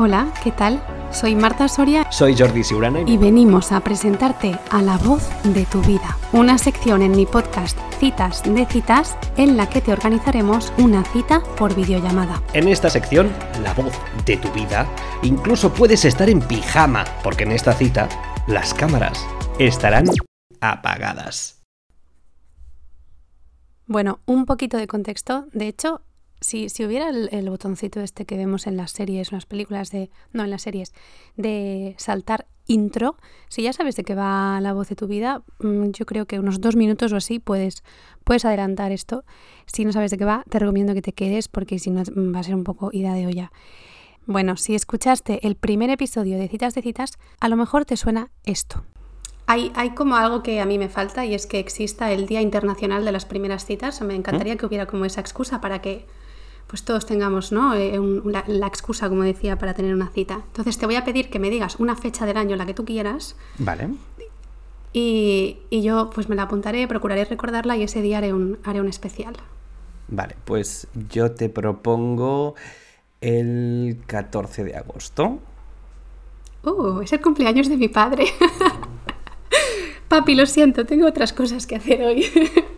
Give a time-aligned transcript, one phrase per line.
[0.00, 0.80] Hola, ¿qué tal?
[1.10, 5.80] Soy Marta Soria Soy Jordi Siurana y venimos a presentarte a La Voz de tu
[5.80, 11.02] Vida, una sección en mi podcast Citas de Citas en la que te organizaremos una
[11.06, 12.40] cita por videollamada.
[12.52, 13.28] en esta sección,
[13.64, 13.92] la voz
[14.24, 14.86] de tu vida,
[15.22, 18.08] incluso puedes estar en pijama, porque en esta cita
[18.46, 19.26] las cámaras
[19.58, 20.06] estarán
[20.60, 21.60] apagadas.
[23.86, 25.46] Bueno, un poquito de contexto.
[25.52, 26.02] De hecho,
[26.40, 29.90] si, si hubiera el, el botoncito este que vemos en las series, en las películas
[29.90, 30.10] de...
[30.32, 30.92] No, en las series,
[31.36, 33.16] de saltar intro,
[33.48, 36.38] si ya sabes de qué va la voz de tu vida, mm, yo creo que
[36.38, 37.82] unos dos minutos o así puedes,
[38.24, 39.24] puedes adelantar esto.
[39.66, 42.34] Si no sabes de qué va, te recomiendo que te quedes porque si no mm,
[42.34, 43.50] va a ser un poco ida de olla.
[44.26, 48.30] Bueno, si escuchaste el primer episodio de Citas de Citas, a lo mejor te suena
[48.44, 48.84] esto.
[49.46, 52.42] Hay, hay como algo que a mí me falta y es que exista el Día
[52.42, 54.02] Internacional de las Primeras Citas.
[54.02, 56.04] Me encantaría que hubiera como esa excusa para que
[56.68, 57.74] pues todos tengamos ¿no?
[57.74, 57.98] Eh,
[58.46, 60.42] la excusa, como decía, para tener una cita.
[60.46, 62.84] Entonces te voy a pedir que me digas una fecha del año, la que tú
[62.84, 63.88] quieras, Vale.
[64.92, 68.80] y, y yo pues me la apuntaré, procuraré recordarla y ese día haré un, haré
[68.80, 69.34] un especial.
[70.08, 72.54] Vale, pues yo te propongo
[73.20, 75.40] el 14 de agosto.
[76.64, 78.26] Uh, es el cumpleaños de mi padre.
[80.08, 82.24] Papi, lo siento, tengo otras cosas que hacer hoy.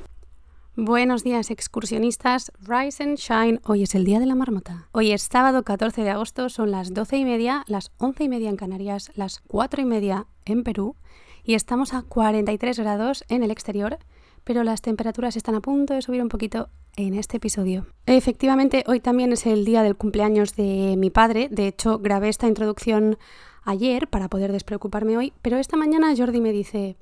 [0.76, 2.52] Buenos días, excursionistas.
[2.60, 3.60] Rise and shine.
[3.64, 4.88] Hoy es el día de la marmota.
[4.92, 8.50] Hoy es sábado 14 de agosto, son las 12 y media, las 11 y media
[8.50, 10.94] en Canarias, las 4 y media en Perú
[11.42, 13.98] y estamos a 43 grados en el exterior,
[14.44, 17.86] pero las temperaturas están a punto de subir un poquito en este episodio.
[18.06, 21.48] Efectivamente, hoy también es el día del cumpleaños de mi padre.
[21.50, 23.18] De hecho, grabé esta introducción
[23.64, 26.96] ayer para poder despreocuparme hoy, pero esta mañana Jordi me dice,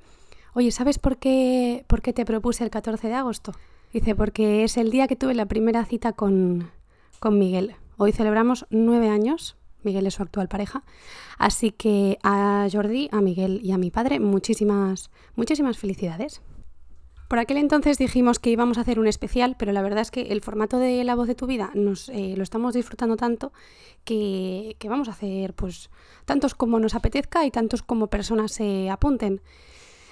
[0.58, 3.52] oye, ¿sabes por qué, por qué te propuse el 14 de agosto?
[3.92, 6.72] Dice, porque es el día que tuve la primera cita con,
[7.20, 7.76] con Miguel.
[7.96, 9.56] Hoy celebramos nueve años.
[9.84, 10.82] Miguel es su actual pareja.
[11.38, 16.42] Así que a Jordi, a Miguel y a mi padre, muchísimas, muchísimas felicidades.
[17.28, 20.22] Por aquel entonces dijimos que íbamos a hacer un especial, pero la verdad es que
[20.22, 23.52] el formato de La voz de tu vida nos, eh, lo estamos disfrutando tanto
[24.02, 25.88] que, que vamos a hacer pues
[26.24, 29.40] tantos como nos apetezca y tantos como personas se apunten.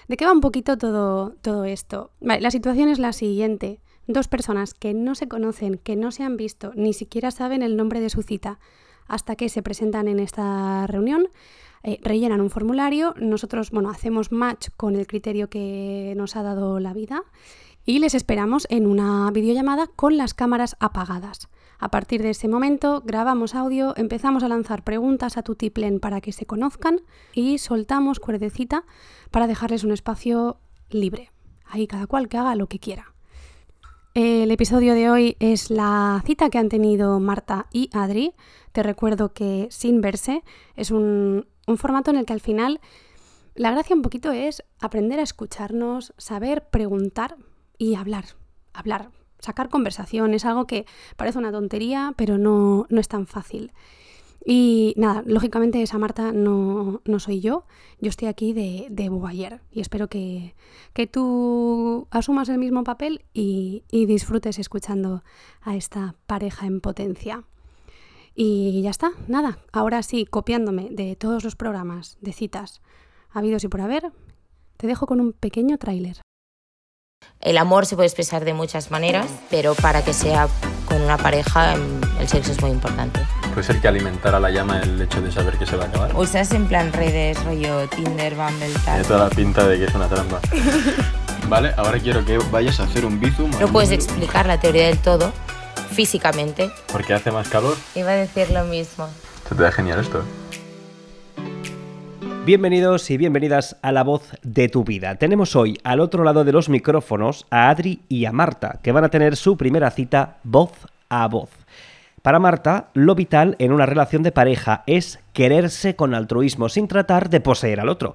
[0.09, 2.11] ¿De qué va un poquito todo, todo esto?
[2.21, 3.81] La situación es la siguiente.
[4.07, 7.77] Dos personas que no se conocen, que no se han visto, ni siquiera saben el
[7.77, 8.61] nombre de su cita,
[9.09, 11.29] hasta que se presentan en esta reunión,
[11.83, 16.79] eh, rellenan un formulario, nosotros, bueno, hacemos match con el criterio que nos ha dado
[16.79, 17.23] la vida
[17.85, 21.49] y les esperamos en una videollamada con las cámaras apagadas.
[21.79, 26.33] A partir de ese momento grabamos audio, empezamos a lanzar preguntas a Tutiplen para que
[26.33, 27.01] se conozcan
[27.35, 28.85] y soltamos cuerdecita
[29.31, 31.31] para dejarles un espacio libre.
[31.67, 33.13] Ahí cada cual que haga lo que quiera.
[34.15, 38.33] El episodio de hoy es la cita que han tenido Marta y Adri.
[38.73, 40.43] Te recuerdo que sin verse
[40.75, 42.81] es un, un formato en el que al final
[43.55, 47.37] la gracia un poquito es aprender a escucharnos, saber preguntar
[47.77, 48.25] y hablar,
[48.73, 50.35] hablar, sacar conversación.
[50.35, 50.87] Es algo que
[51.17, 53.73] parece una tontería, pero no, no es tan fácil.
[54.49, 57.65] Y nada, lógicamente esa Marta no, no soy yo,
[58.01, 59.11] yo estoy aquí de, de
[59.73, 60.55] y espero que,
[60.93, 65.25] que tú asumas el mismo papel y, y disfrutes escuchando
[65.63, 67.43] a esta pareja en potencia.
[68.37, 72.83] Y ya está, nada, ahora sí, copiándome de todos los programas de citas
[73.31, 74.13] habidos y por haber,
[74.77, 76.21] te dejo con un pequeño tráiler.
[77.41, 80.49] El amor se puede expresar de muchas maneras, pero para que sea
[80.87, 83.21] con una pareja, em, el sexo es muy importante.
[83.55, 86.17] Puede ser que alimentara la llama el hecho de saber que se va a acabar.
[86.17, 89.03] ¿Usas en plan redes, rollo Tinder, Bumble, Tiene tal?
[89.07, 90.41] toda la pinta de que es una trampa.
[91.49, 93.51] vale, ahora quiero que vayas a hacer un bizum.
[93.61, 95.33] No puedes explicar la teoría del todo
[95.93, 96.71] físicamente.
[96.91, 97.77] Porque hace más calor.
[97.95, 99.09] Iba a decir lo mismo.
[99.49, 100.23] Se te da genial esto.
[102.47, 105.17] Bienvenidos y bienvenidas a La Voz de tu Vida.
[105.17, 109.03] Tenemos hoy al otro lado de los micrófonos a Adri y a Marta, que van
[109.03, 110.71] a tener su primera cita voz
[111.09, 111.51] a voz.
[112.23, 117.31] Para Marta, lo vital en una relación de pareja es quererse con altruismo sin tratar
[117.31, 118.15] de poseer al otro.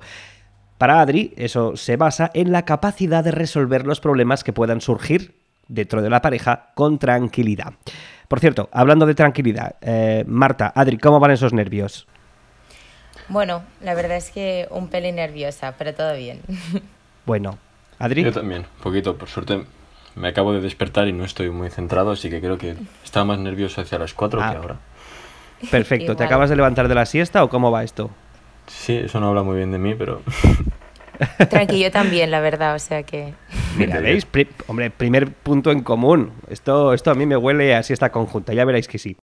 [0.77, 5.41] Para Adri, eso se basa en la capacidad de resolver los problemas que puedan surgir
[5.67, 7.73] dentro de la pareja con tranquilidad.
[8.29, 12.07] Por cierto, hablando de tranquilidad, eh, Marta, Adri, ¿cómo van esos nervios?
[13.31, 16.41] Bueno, la verdad es que un pelín nerviosa, pero todo bien.
[17.25, 17.57] Bueno,
[17.99, 18.23] Adri.
[18.23, 19.15] Yo también, un poquito.
[19.15, 19.63] Por suerte
[20.15, 23.39] me acabo de despertar y no estoy muy centrado, así que creo que estaba más
[23.39, 24.51] nervioso hacia las 4 Ah.
[24.51, 24.75] que ahora.
[25.69, 28.09] Perfecto, ¿te acabas de levantar de la siesta o cómo va esto?
[28.67, 30.21] Sí, eso no habla muy bien de mí, pero
[31.49, 33.33] Tranqui, yo también, la verdad, o sea que...
[33.77, 34.25] Mira, ¿veis?
[34.25, 36.31] Pri- hombre, primer punto en común.
[36.49, 39.15] Esto, esto a mí me huele a siesta conjunta, ya veréis que sí.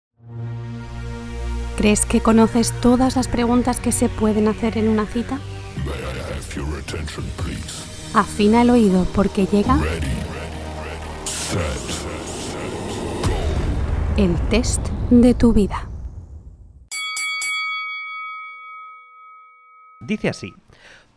[1.78, 5.38] ¿Crees que conoces todas las preguntas que se pueden hacer en una cita?
[8.16, 9.78] Afina el oído porque llega
[14.18, 14.82] el test
[15.12, 15.88] de tu vida.
[20.00, 20.56] Dice así,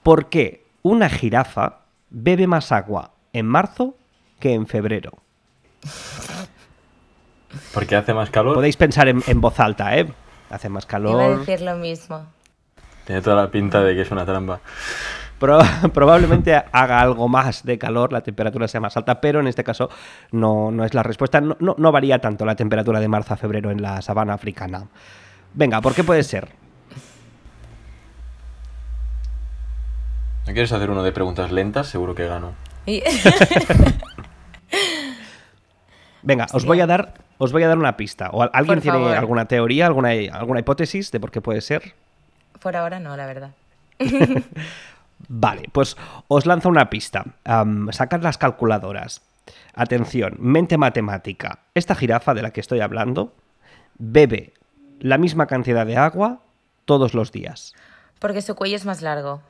[0.03, 3.97] ¿por qué una jirafa bebe más agua en marzo
[4.39, 5.13] que en febrero?
[7.73, 8.57] Porque hace más calor.
[8.57, 10.13] Podéis pensar en, en voz alta, ¿eh?
[10.51, 11.39] Hace más Iba a calor.
[11.41, 12.27] decir lo mismo.
[13.07, 14.61] Tiene toda la pinta de que es una trampa.
[15.39, 15.61] Pro-
[15.95, 19.89] probablemente haga algo más de calor, la temperatura sea más alta, pero en este caso
[20.33, 21.41] no, no es la respuesta.
[21.41, 24.85] No, no- no varía tanto la temperatura de marzo a febrero en la sabana africana.
[25.55, 26.49] Venga, ¿por qué puede ser?
[30.47, 31.87] ¿No quieres hacer uno de preguntas lentas?
[31.87, 32.53] Seguro que gano.
[36.23, 38.31] Venga, os voy a dar, os voy a dar una pista.
[38.33, 39.17] ¿O al- alguien Por tiene favor.
[39.17, 41.95] alguna teoría, alguna, alguna hipótesis de por qué puede ser?
[42.61, 43.51] Por ahora no, la verdad.
[45.29, 45.97] Vale, pues
[46.29, 47.25] os lanzo una pista.
[47.91, 49.23] Sacad las calculadoras.
[49.75, 51.61] Atención, mente matemática.
[51.75, 53.33] Esta jirafa de la que estoy hablando
[53.99, 54.53] bebe
[55.01, 56.41] la misma cantidad de agua
[56.85, 57.75] todos los días.
[58.19, 59.41] Porque su cuello es más largo.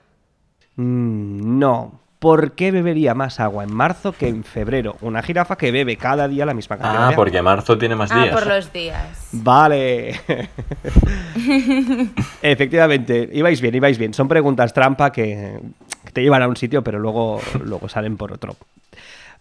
[0.76, 2.00] Mm, no.
[2.20, 4.96] ¿Por qué bebería más agua en marzo que en febrero?
[5.00, 7.16] Una jirafa que bebe cada día la misma cantidad Ah, de agua.
[7.16, 8.34] porque marzo tiene más Ah, días.
[8.34, 9.28] por los días.
[9.32, 10.20] Vale.
[12.42, 14.14] Efectivamente, ibais bien, ibais bien.
[14.14, 15.60] Son preguntas trampa que,
[16.04, 18.54] que te llevan a un sitio, pero luego, luego salen por otro.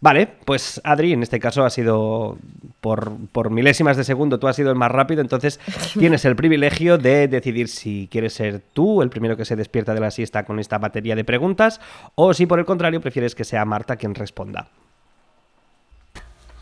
[0.01, 2.37] Vale, pues Adri, en este caso ha sido
[2.79, 5.59] por, por milésimas de segundo, tú has sido el más rápido, entonces
[5.99, 9.99] tienes el privilegio de decidir si quieres ser tú el primero que se despierta de
[9.99, 11.81] la siesta con esta batería de preguntas
[12.15, 14.69] o si por el contrario prefieres que sea Marta quien responda.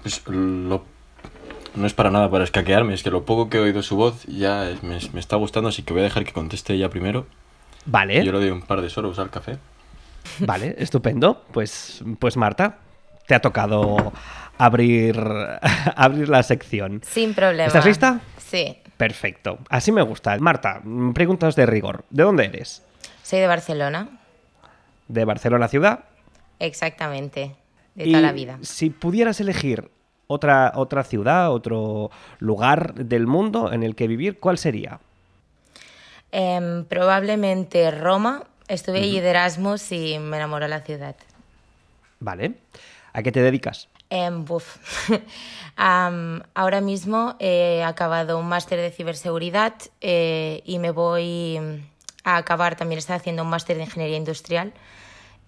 [0.01, 0.83] Pues lo-
[1.75, 4.23] no es para nada para escaquearme, es que lo poco que he oído su voz
[4.25, 7.27] ya es- me, me está gustando, así que voy a dejar que conteste ella primero.
[7.85, 8.25] Vale.
[8.25, 9.57] Yo le doy un par de sorbos al café.
[10.39, 11.43] Vale, estupendo.
[11.53, 12.79] Pues, pues Marta,
[13.27, 14.13] te ha tocado
[14.57, 15.15] abrir,
[15.95, 17.01] abrir la sección.
[17.05, 17.67] Sin problema.
[17.67, 18.21] ¿Estás lista?
[18.37, 18.77] Sí.
[18.97, 19.59] Perfecto.
[19.69, 20.35] Así me gusta.
[20.39, 20.81] Marta,
[21.13, 22.05] preguntas de rigor.
[22.09, 22.81] ¿De dónde eres?
[23.21, 24.09] Soy de Barcelona.
[25.07, 26.05] ¿De Barcelona ciudad?
[26.59, 27.55] Exactamente.
[27.93, 28.57] De Y toda la vida.
[28.61, 29.91] Si pudieras elegir
[30.25, 32.09] otra, otra ciudad, otro
[32.39, 34.99] lugar del mundo en el que vivir, ¿cuál sería?
[36.31, 38.43] Em, probablemente Roma.
[38.67, 41.15] Estuve allí de Erasmus y me enamoró la ciudad.
[42.19, 42.55] Vale.
[43.13, 43.89] ¿A qué te dedicas?
[44.09, 44.45] Em,
[45.75, 51.59] ahora mismo he acabado un máster de ciberseguridad eh, y me voy
[52.23, 54.73] a acabar, también estoy haciendo un máster de ingeniería industrial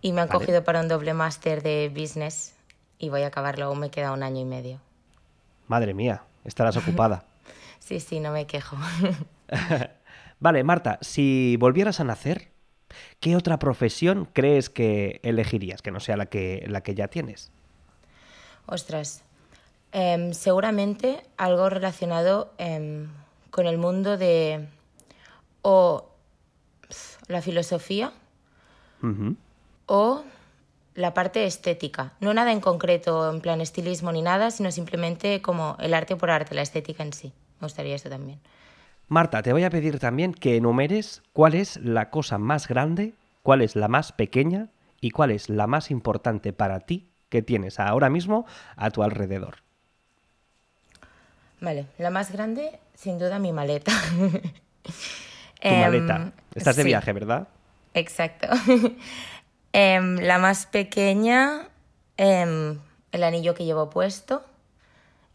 [0.02, 0.40] y me han Vale.
[0.40, 2.54] cogido para un doble máster de business
[2.98, 4.80] y voy a acabarlo, aún me queda un año y medio.
[5.68, 7.24] Madre mía, estarás ocupada.
[7.80, 8.78] Sí, sí, no me quejo.
[10.40, 12.52] Vale, Marta, si volvieras a nacer,
[13.20, 17.52] ¿qué otra profesión crees que elegirías que no sea la que, la que ya tienes?
[18.66, 19.24] Ostras,
[19.92, 23.08] em, seguramente algo relacionado em,
[23.52, 24.68] con el mundo de
[25.62, 26.10] o
[26.88, 28.14] pf, la filosofía
[29.86, 30.24] o
[30.96, 32.14] la parte estética.
[32.20, 36.30] No nada en concreto, en plan estilismo ni nada, sino simplemente como el arte por
[36.30, 37.32] arte, la estética en sí.
[37.60, 38.40] Me gustaría eso también.
[39.10, 43.62] Marta, te voy a pedir también que enumeres cuál es la cosa más grande, cuál
[43.64, 44.68] es la más pequeña
[45.02, 48.46] y cuál es la más importante para ti que tienes ahora mismo
[48.76, 49.58] a tu alrededor.
[51.60, 53.92] Vale, la más grande, sin duda, mi maleta.
[55.66, 56.32] Tu maleta.
[56.56, 56.88] Estás de Em, sí.
[56.88, 57.48] viaje, ¿verdad?
[57.94, 58.48] Exacto.
[59.74, 61.68] Em, la más pequeña,
[62.18, 62.80] em,
[63.12, 64.44] el anillo que llevo puesto.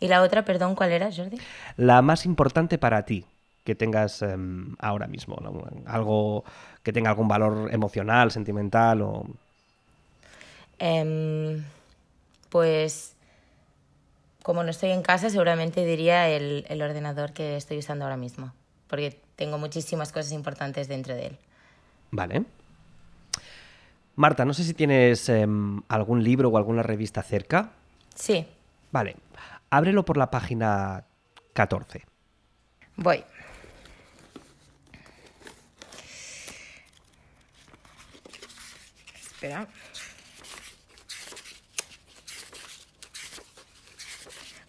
[0.00, 1.38] Y la otra, perdón, ¿cuál era, Jordi?
[1.76, 3.26] La más importante para ti
[3.64, 5.64] que tengas em, ahora mismo, ¿no?
[5.87, 6.44] algo
[6.83, 9.26] que tenga algún valor emocional, sentimental o
[10.78, 11.64] Em,
[12.50, 13.14] pues,
[14.42, 18.52] como no estoy en casa, seguramente diría el, el ordenador que estoy usando ahora mismo.
[18.88, 21.38] Porque tengo muchísimas cosas importantes dentro de él.
[22.11, 22.44] Vale.
[24.16, 27.71] Marta, no sé si tienes em, algún libro o alguna revista cerca.
[28.14, 28.47] Sí,
[28.92, 29.16] Vale.
[29.71, 31.02] Ábrelo por la página
[31.52, 32.04] 14.
[32.97, 33.25] voy.
[39.44, 39.68] Espera.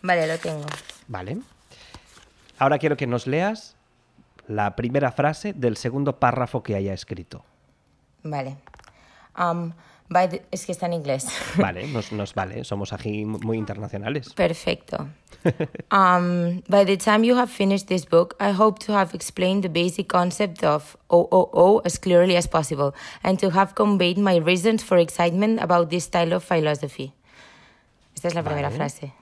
[0.02, 0.66] Vale, lo tengo.
[1.08, 1.38] Vale.
[2.60, 3.78] Ahora quiero que nos leas
[4.48, 7.46] la primera frase del segundo párrafo que haya escrito.
[8.24, 8.58] Vale.
[10.08, 11.28] By the- es que está en inglés.
[11.58, 14.34] Vale, nos, nos vale, somos aquí muy internacionales.
[14.34, 15.08] Perfecto.
[15.92, 19.70] Um, by the time you have finished this book, I hope to have explained the
[19.70, 24.98] basic concept of OOO as clearly as possible and to have conveyed my reasons for
[24.98, 27.14] excitement about this style of philosophy.
[28.16, 28.76] Esta es la primera Vale.
[28.76, 29.14] frase.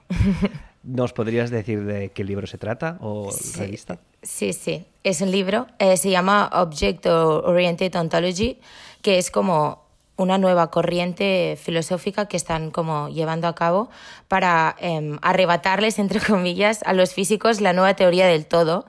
[0.82, 3.98] ¿Nos podrías decir de qué libro se trata o revista?
[4.22, 4.86] Sí, sí.
[5.02, 8.60] Es un libro, eh, se llama Object Oriented Ontology,
[9.02, 9.83] que es como
[10.16, 13.90] una nueva corriente filosófica que están como llevando a cabo
[14.28, 18.86] para em, arrebatarles, entre comillas, a los físicos la nueva teoría del todo,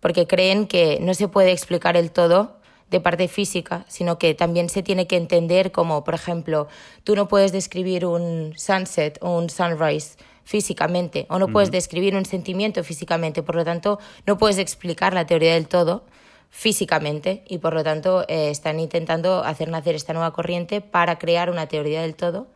[0.00, 2.58] porque creen que no se puede explicar el todo
[2.90, 6.68] de parte física, sino que también se tiene que entender como, por ejemplo,
[7.04, 12.24] tú no puedes describir un sunset o un sunrise físicamente, o no puedes describir un
[12.24, 16.04] sentimiento físicamente, por lo tanto, no puedes explicar la teoría del todo
[16.50, 21.50] físicamente y por lo tanto eh, están intentando hacer nacer esta nueva corriente para crear
[21.50, 22.46] una teoría del todo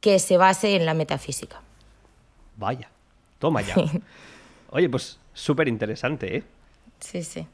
[0.00, 1.60] que se base en la metafísica.
[2.56, 2.90] Vaya,
[3.38, 3.74] toma ya.
[4.70, 6.42] Oye, pues súper interesante, ¿eh?
[7.00, 7.46] Sí, sí.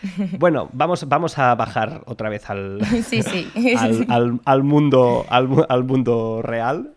[0.38, 3.52] Bueno, vamos, vamos a bajar otra vez al, Sí, sí.
[3.76, 6.94] al, al- al mundo, al, mu- al mundo real.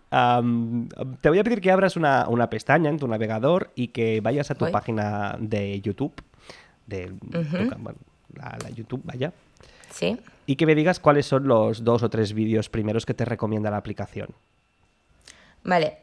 [1.22, 4.52] Te voy a pedir que abras una, una pestaña en tu navegador y que vayas
[4.52, 4.72] a tu Voy.
[4.72, 6.14] página de YouTube,
[6.88, 7.98] de tu ca- bueno,
[8.36, 9.32] la, la YouTube, vaya,
[9.92, 10.20] Sí.
[10.46, 13.70] y que me digas cuáles son los dos o tres vídeos primeros que te recomienda
[13.72, 14.30] la aplicación.
[15.64, 15.98] Vale,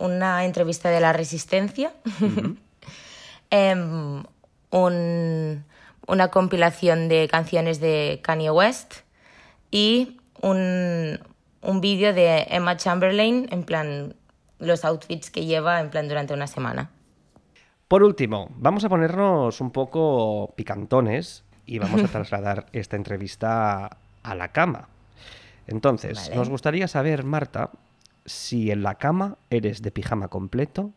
[0.00, 1.92] una entrevista de la Resistencia,
[3.50, 4.24] Em,
[4.70, 5.64] un-
[6.06, 8.96] una compilación de canciones de Kanye West
[9.70, 11.18] y un,
[11.62, 14.14] un vídeo de Emma Chamberlain, en plan,
[14.58, 16.90] los outfits que lleva, en plan, durante una semana.
[17.88, 24.34] Por último, vamos a ponernos un poco picantones y vamos a trasladar esta entrevista a
[24.34, 24.88] la cama.
[25.66, 26.36] Entonces, Vale.
[26.36, 27.70] nos gustaría saber, Marta,
[28.26, 30.90] si en la cama eres de pijama completo,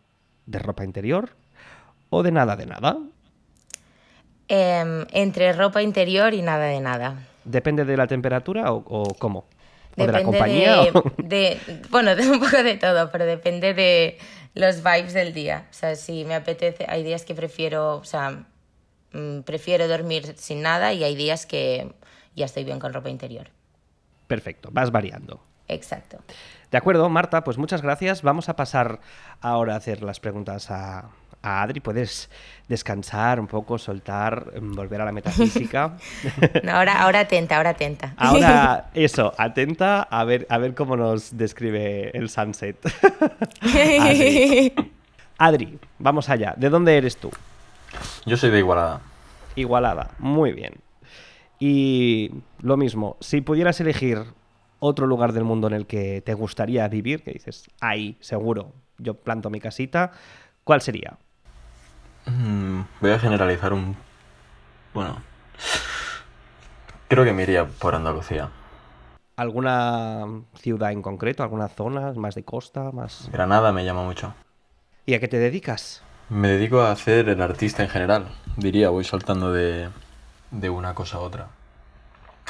[0.45, 1.29] de ropa interior
[2.10, 2.98] o de nada de nada.
[4.50, 7.27] Em, entre ropa interior y nada de nada.
[7.45, 9.45] ¿Depende de la temperatura o, o cómo?
[9.98, 10.75] ¿O de la Depende compañía?
[10.83, 14.17] de, o- de- bueno, de un poco de todo, pero depende de
[14.53, 15.67] los vibes del día.
[15.70, 18.46] O sea, si me apetece, hay días que prefiero, o sea,
[19.13, 21.93] mm, prefiero dormir sin nada y hay días que
[22.36, 23.48] ya estoy bien con ropa interior.
[24.27, 25.43] Perfecto, vas variando.
[25.67, 26.20] Exacto.
[26.70, 28.22] De acuerdo, Marta, pues muchas gracias.
[28.22, 29.00] Vamos a pasar
[29.39, 31.10] ahora a hacer las preguntas a,
[31.41, 31.79] a Adri.
[31.79, 32.29] Puedes
[32.67, 35.98] descansar un poco, soltar, em, volver a la metafísica.
[36.63, 38.13] No, ahora, ahora atenta, ahora atenta.
[38.17, 42.77] Ahora, eso, atenta a ver, a ver cómo nos describe el sunset.
[43.62, 44.74] Adri.
[45.38, 46.53] Adri, vamos allá.
[46.55, 47.31] ¿De dónde eres tú?
[48.25, 49.01] Yo soy de Igualada.
[49.55, 50.12] Igualada.
[50.19, 50.75] Muy bien.
[51.60, 52.31] Y
[52.62, 54.24] lo mismo, si pudieras elegir
[54.79, 59.13] otro lugar del mundo en el que te gustaría vivir, que dices, ahí, seguro, yo
[59.13, 60.12] planto mi casita,
[60.63, 61.17] ¿cuál sería?
[62.25, 63.95] Mm, voy a generalizar un...
[64.93, 65.21] Bueno.
[67.07, 68.49] Creo que me iría por Andalucía.
[69.35, 70.25] ¿Alguna
[70.55, 71.43] ciudad en concreto?
[71.43, 72.91] ¿Alguna zona más de costa?
[72.91, 74.33] más Granada me llama mucho.
[75.05, 76.01] ¿Y a qué te dedicas?
[76.29, 78.27] Me dedico a hacer el artista en general.
[78.55, 79.89] Diría, voy saltando de,
[80.51, 81.47] de una cosa a otra.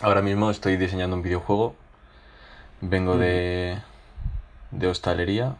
[0.01, 1.75] Ahora mismo estoy diseñando un videojuego.
[2.81, 3.77] Vengo de,
[4.71, 5.55] de hostelería,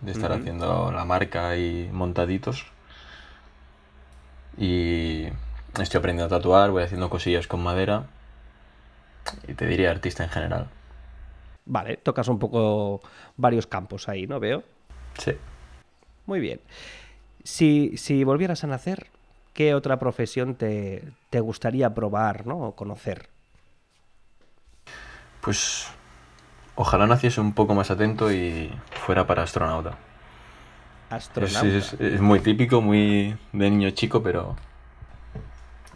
[0.00, 2.66] de estar haciendo la marca y montaditos.
[4.56, 5.26] Y
[5.78, 8.06] estoy aprendiendo a tatuar, voy haciendo cosillas con madera.
[9.46, 10.68] Y te diría artista en general.
[11.66, 13.00] Vale, tocas un poco
[13.36, 14.40] varios campos ahí, ¿no?
[14.40, 14.62] Veo.
[15.18, 15.32] Sí.
[16.26, 16.60] Muy bien.
[17.44, 19.06] Si, si volvieras a nacer,
[19.54, 22.58] ¿qué otra profesión te, te gustaría probar, ¿no?
[22.58, 23.28] O conocer?
[25.40, 25.88] Pues
[26.74, 29.96] ojalá naciese un poco más atento y fuera para astronauta.
[31.10, 31.66] Es, Astronauta.
[31.68, 34.56] es- es muy típico, muy de niño chico, pero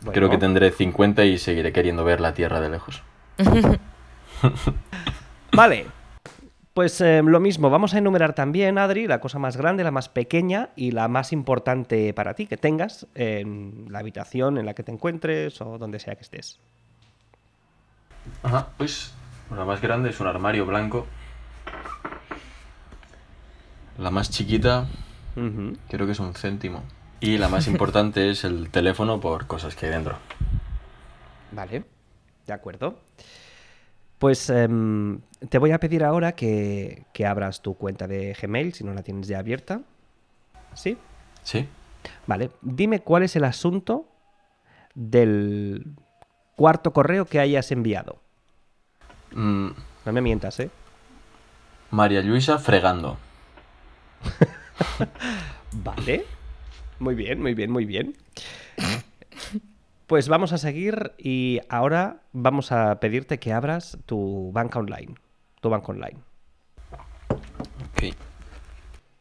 [0.01, 3.03] Bueno, creo que tendré 50 y seguiré queriendo ver la Tierra de lejos.
[5.53, 5.87] Vale.
[6.75, 10.09] Pues eh, lo mismo, vamos a enumerar también, Adri, la cosa más grande, la más
[10.09, 14.83] pequeña y la más importante para ti que tengas en la habitación en la que
[14.83, 16.59] te encuentres o donde sea que estés.
[18.43, 19.15] Ajá, pues
[19.57, 21.07] la más grande es un armario blanco.
[23.99, 24.89] La más chiquita
[25.35, 26.83] Creo que es un céntimo.
[27.21, 30.17] Y la más importante es el teléfono por cosas que hay dentro.
[31.53, 31.85] Vale,
[32.47, 32.99] de acuerdo.
[34.19, 38.85] Pues em, te voy a pedir ahora que, que abras tu cuenta de Gmail, si
[38.85, 39.81] no la tienes ya abierta.
[40.75, 40.97] ¿Sí?
[41.43, 41.69] ¿Sí?
[42.27, 44.07] Vale, dime cuál es el asunto
[44.95, 45.85] del
[46.57, 48.21] cuarto correo que hayas enviado.
[49.33, 49.69] Mm,
[50.05, 50.71] No me mientas, ¿eh?
[51.91, 53.19] María Luisa fregando.
[55.73, 56.25] Vale.
[56.99, 58.17] Muy bien, muy bien, muy bien.
[60.07, 65.15] Pues vamos a seguir y ahora vamos a pedirte que abras tu banca online.
[65.61, 66.19] Tu banca online.
[67.31, 68.15] Ok.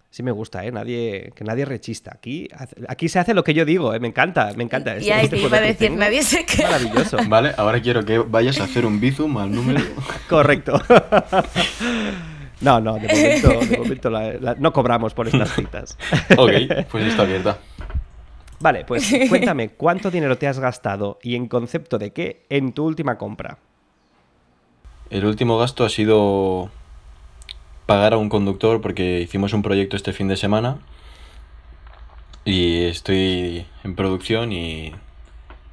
[0.09, 0.71] Sí me gusta, ¿eh?
[0.71, 2.11] Nadie, que nadie rechista.
[2.13, 2.47] Aquí,
[2.87, 3.99] aquí se hace lo que yo digo, ¿eh?
[3.99, 4.95] Me encanta, me encanta.
[4.97, 5.99] Y te iba a poder que decir, tengo.
[5.99, 6.69] nadie se queda.
[6.69, 7.17] Maravilloso.
[7.27, 9.81] Vale, ahora quiero que vayas a hacer un bizum al número.
[10.29, 10.79] Correcto.
[12.63, 15.97] No, no, de momento, de momento la- la- no cobramos por estas citas.
[16.37, 16.51] ok,
[16.89, 17.57] pues está abierta.
[18.59, 22.85] Vale, pues cuéntame, ¿cuánto dinero te has gastado y en concepto de qué en tu
[22.85, 23.57] última compra?
[25.09, 26.71] El último gasto ha sido
[27.85, 30.77] pagar a un conductor porque hicimos un proyecto este fin de semana
[32.45, 34.93] y estoy en producción y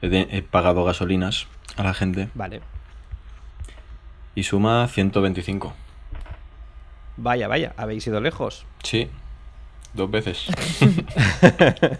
[0.03, 2.61] he, de- he pagado gasolinas a la gente Vale.
[4.35, 5.73] y suma 125.
[7.23, 8.65] Vaya, vaya, habéis ido lejos.
[8.83, 9.11] Sí,
[9.93, 10.47] dos veces.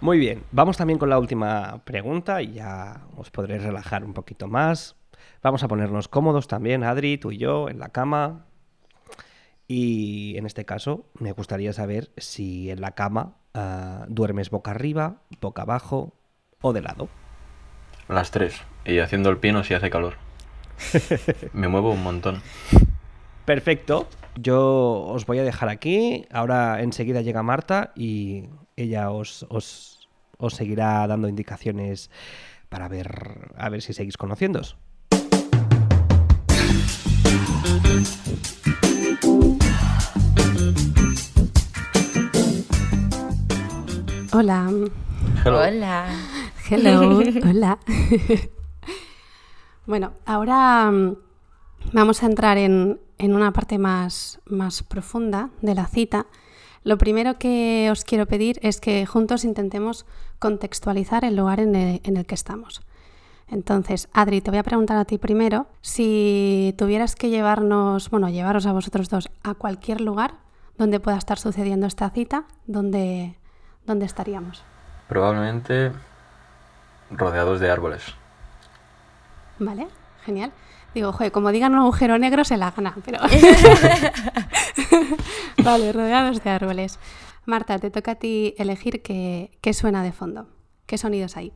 [0.00, 4.48] Muy bien, vamos también con la última pregunta y ya os podréis relajar un poquito
[4.48, 4.96] más.
[5.40, 8.46] Vamos a ponernos cómodos también, Adri, tú y yo, en la cama.
[9.68, 15.22] Y en este caso, me gustaría saber si en la cama ah, duermes boca arriba,
[15.40, 16.12] boca abajo
[16.60, 17.08] o de lado.
[18.08, 18.60] Las tres.
[18.84, 20.14] Y haciendo el piano si hace calor.
[21.52, 22.42] Me muevo un montón.
[23.46, 24.08] Perfecto.
[24.34, 26.26] Yo os voy a dejar aquí.
[26.32, 32.10] Ahora enseguida llega Marta y ella os, os, os seguirá dando indicaciones
[32.68, 34.76] para ver a ver si seguís conociéndoos.
[44.32, 44.70] Hola.
[45.44, 45.60] Hello.
[45.60, 46.06] Hola.
[46.68, 47.20] Hello.
[47.48, 47.78] Hola.
[49.86, 51.16] bueno, ahora mm,
[51.92, 56.26] vamos a entrar en, en una parte más, más profunda de la cita.
[56.84, 60.06] Lo primero que os quiero pedir es que juntos intentemos
[60.38, 62.82] contextualizar el lugar en el, en el que estamos.
[63.48, 68.66] Entonces, Adri, te voy a preguntar a ti primero si tuvieras que llevarnos, bueno, llevaros
[68.66, 70.34] a vosotros dos a cualquier lugar
[70.78, 73.36] donde pueda estar sucediendo esta cita, ¿dónde,
[73.86, 74.62] dónde estaríamos?
[75.08, 75.92] Probablemente
[77.10, 78.02] rodeados de árboles.
[79.58, 79.86] Vale,
[80.24, 80.52] genial.
[80.96, 83.20] Digo, joder, como digan un agujero negro se la gana, pero...
[85.62, 86.98] vale, rodeados de árboles.
[87.44, 90.48] Marta, te toca a ti elegir qué, qué suena de fondo.
[90.86, 91.52] ¿Qué sonidos hay?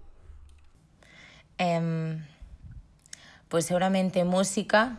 [1.56, 2.22] Em,
[3.48, 4.98] pues seguramente música,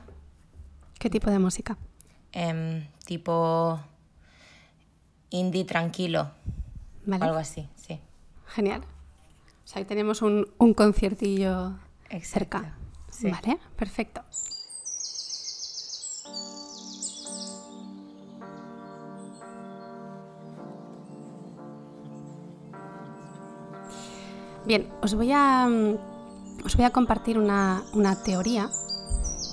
[0.98, 1.78] ¿Qué tipo de música?
[2.32, 3.80] em, tipo
[5.30, 6.32] indie tranquilo,
[7.06, 8.00] Vale, algo así, sí.
[8.48, 8.82] genial.
[9.64, 11.76] O sea, ahí tenemos un, un conciertillo
[12.10, 12.81] Exacto, cerca.
[13.30, 14.22] Vale, perfecto.
[24.66, 28.70] Bien, os voy a, mm, os voy a compartir una, una teoría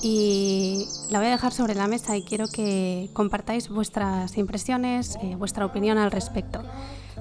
[0.03, 5.35] y la voy a dejar sobre la mesa y quiero que compartáis vuestras impresiones, eh,
[5.37, 6.63] vuestra opinión al respecto,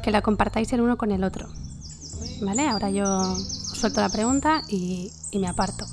[0.04, 1.48] que la compartáis el uno con el otro.
[2.42, 2.68] ¿Vale?
[2.68, 5.86] Ahora yo suelto la pregunta y, y me aparto.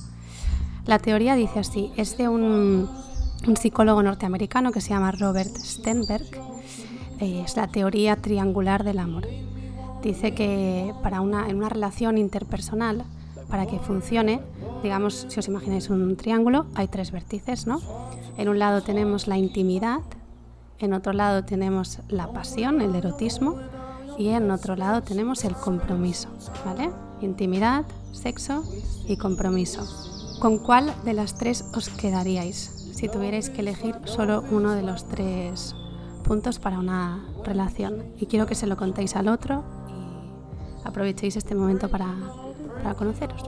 [0.87, 2.89] La teoría dice así, es de un,
[3.59, 6.27] psicólogo norteamericano que se llama Robert Stenberg,
[7.21, 9.27] eh, es la teoría triangular del amor.
[10.03, 13.05] Dice que para una, en una relación interpersonal,
[13.49, 14.43] para que funcione,
[14.83, 17.81] digamos, si os imagináis un triángulo, hay tres vértices, ¿no?
[18.37, 20.01] En un lado tenemos la intimidad,
[20.81, 23.57] en otro lado tenemos la pasión, el erotismo,
[24.19, 26.29] y en otro lado tenemos el compromiso,
[26.67, 26.91] ¿vale?
[27.23, 28.65] Intimidad, sexo
[29.09, 30.14] y compromiso.
[30.41, 32.57] ¿Con cuál de las tres os quedaríais
[32.95, 35.75] si tuvierais que elegir solo uno de los tres
[36.25, 38.05] puntos para una relación?
[38.19, 42.15] Y quiero que se lo contéis al otro y aprovechéis este momento para,
[42.83, 43.43] para conoceros.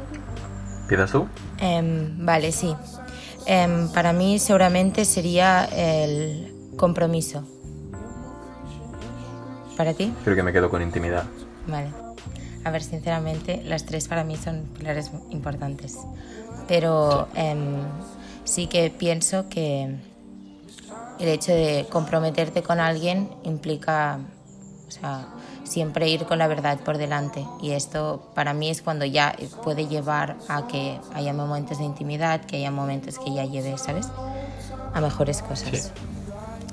[0.83, 1.27] ¿Empiezas tú?
[1.59, 2.75] Em, vale, sí.
[3.47, 7.45] Em, para mí seguramente sería el compromiso.
[9.77, 10.13] ¿Para ti?
[10.25, 11.25] Creo que me quedo con intimidad.
[11.67, 11.89] Vale.
[12.65, 15.99] A ver, sinceramente, las tres para mí son pilares importantes.
[16.69, 17.83] Pero em,
[18.45, 19.97] sí que pienso que
[21.19, 24.19] el hecho de comprometerte con alguien implica,
[24.87, 25.29] o sea,
[25.65, 27.45] siempre ir con la verdad por delante.
[27.61, 32.45] Y esto para mí es cuando ya puede llevar a que haya momentos de intimidad,
[32.45, 34.09] que haya momentos que ya lleve, ¿sabes?
[34.95, 35.71] A mejores cosas.
[35.71, 35.91] Sí.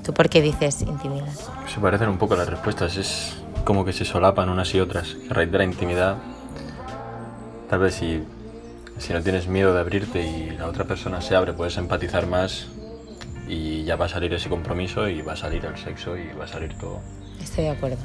[0.03, 1.33] ¿Tú por qué dices intimidad?
[1.73, 2.97] Se parecen un poco las respuestas.
[2.97, 5.15] Es como que se solapan unas y otras.
[5.29, 6.17] A raíz de la intimidad,
[7.69, 8.23] tal vez si
[9.03, 12.67] si no tienes miedo de abrirte y la otra persona se abre, puedes empatizar más
[13.49, 16.45] y ya va a salir ese compromiso y va a salir el sexo y va
[16.45, 17.01] a salir todo.
[17.41, 17.97] Estoy de acuerdo.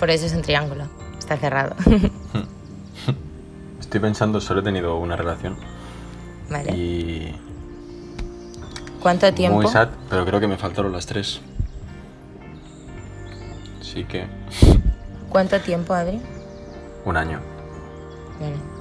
[0.00, 0.88] Por eso es un triángulo.
[1.16, 1.76] Está cerrado.
[3.80, 5.56] Estoy pensando, solo he tenido una relación.
[6.50, 6.72] Vale.
[6.72, 7.32] Y.
[9.00, 9.60] ¿Cuánto tiempo?
[9.62, 11.40] Muy sad, pero creo que me faltaron las tres.
[13.80, 14.26] Así que.
[15.28, 16.20] ¿Cuánto tiempo, Adri?
[17.04, 17.40] Un año.
[18.40, 18.75] Vale.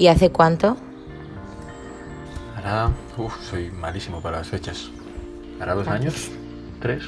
[0.00, 0.78] ¿Y hace cuánto?
[2.56, 2.90] Hará.
[3.18, 4.88] Uf, soy malísimo para las fechas.
[5.60, 6.30] ¿Hará dos años?
[6.80, 7.04] ¿Tres?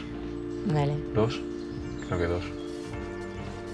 [0.66, 0.92] Vale.
[1.14, 1.40] ¿Dos?
[2.07, 2.44] Creo que dos.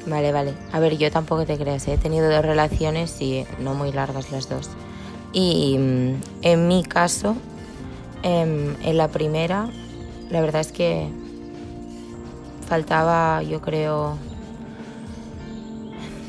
[0.07, 0.55] Vale, vale.
[0.71, 1.95] A ver, yo tampoco te creas, ¿eh?
[1.95, 4.71] he tenido dos relaciones y no muy largas las dos.
[5.33, 7.35] Y mm, en mi caso,
[8.23, 9.69] em, en la primera,
[10.31, 11.09] la verdad es que
[12.69, 14.17] faltaba, yo creo,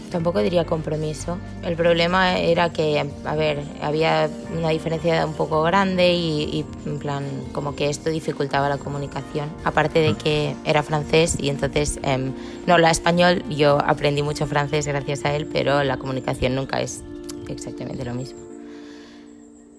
[0.10, 1.38] tampoco diría compromiso.
[1.64, 7.00] El problema era que, a ver, había una diferencia un poco grande y, y, en
[7.00, 9.50] plan, como que esto dificultaba la comunicación.
[9.64, 12.34] Aparte de que era francés y entonces em,
[12.66, 17.04] no habla español, yo aprendí mucho francés gracias a él, pero la comunicación nunca es
[17.48, 18.40] exactamente lo mismo.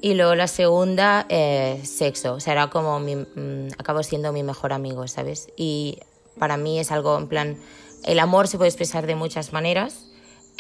[0.03, 2.35] Y luego la segunda, eh, sexo.
[2.35, 5.49] O sea, era como mi, mm, acabo siendo mi mejor amigo, ¿sabes?
[5.57, 5.99] Y
[6.38, 7.59] para mí es algo en plan,
[8.05, 10.07] el amor se puede expresar de muchas maneras,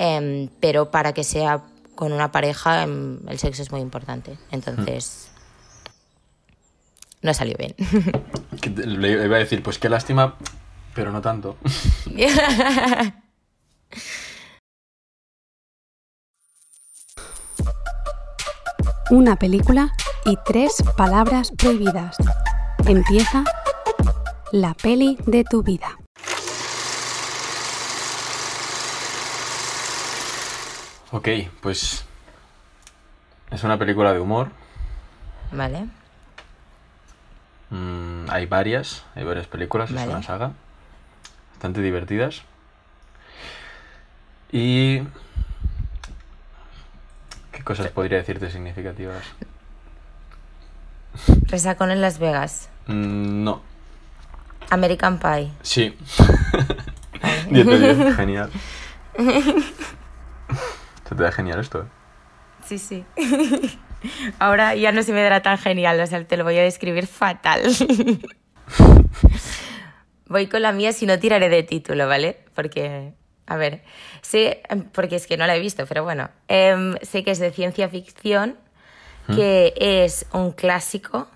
[0.00, 1.62] em, pero para que sea
[1.94, 4.38] con una pareja, em, el sexo es muy importante.
[4.50, 5.30] Entonces,
[7.20, 7.74] no salió bien.
[8.98, 10.36] Le iba a decir, pues qué lástima,
[10.94, 11.58] pero no tanto.
[19.10, 19.92] Una película
[20.24, 22.16] y tres palabras prohibidas.
[22.86, 23.44] Empieza
[24.52, 25.99] la peli de tu vida.
[31.12, 31.28] Ok,
[31.60, 32.04] pues.
[33.50, 34.50] Es una película de humor.
[35.52, 35.86] ¿Vale?
[37.70, 40.02] Mm, hay varias, hay varias películas, Vale.
[40.06, 40.52] es una saga.
[41.52, 42.42] Bastante divertidas.
[44.52, 45.00] Y.
[47.52, 49.24] ¿Qué cosas podría decirte significativas?
[51.46, 52.68] Resacón en Las Vegas.
[52.86, 53.62] Mm, no.
[54.70, 55.50] American Pie.
[55.62, 55.96] Sí.
[57.50, 58.50] 10 de 10, genial.
[61.10, 61.86] Se te da genial esto, ¿eh?
[62.64, 63.04] Sí, sí.
[64.38, 67.08] Ahora ya no se me dará tan genial, o sea, te lo voy a describir
[67.08, 67.62] fatal.
[70.26, 72.44] Voy con la mía si no tiraré de título, ¿vale?
[72.54, 73.14] Porque,
[73.48, 73.82] a ver,
[74.22, 77.50] sé, porque es que no la he visto, pero bueno, em, sé que es de
[77.50, 78.56] ciencia ficción,
[79.34, 81.26] que es un clásico